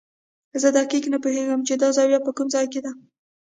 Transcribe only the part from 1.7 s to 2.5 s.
دا زاویه په کوم